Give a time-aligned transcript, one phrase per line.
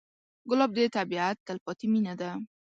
[0.49, 2.31] ګلاب د طبیعت تلپاتې مینه ده.